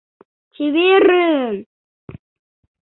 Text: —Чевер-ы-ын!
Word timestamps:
—Чевер-ы-ын! 0.53 1.57